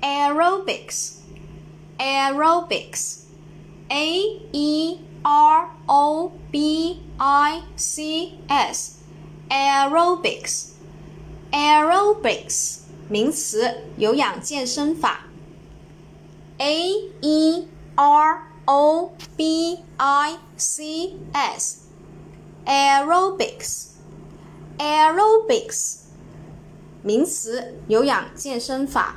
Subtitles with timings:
[0.00, 1.20] aerobics
[1.98, 3.24] aerobics
[3.88, 8.98] a e r o b i c s
[9.48, 10.72] aerobics
[11.50, 15.20] aerobics 名词，有氧健身法。
[16.58, 16.90] a
[17.20, 21.82] e r o b i c s
[22.64, 23.90] aerobics
[24.78, 25.98] aerobics
[27.02, 29.16] 名词，有氧健身法。